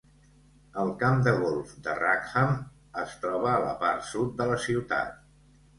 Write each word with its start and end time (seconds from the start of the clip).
El 0.83 0.89
camp 1.03 1.21
de 1.27 1.33
golf 1.43 1.73
de 1.89 1.95
Rackham 1.99 2.57
es 3.05 3.15
troba 3.27 3.53
a 3.55 3.61
la 3.69 3.79
part 3.87 4.13
sud 4.13 4.37
de 4.43 4.53
la 4.55 4.63
ciutat. 4.69 5.19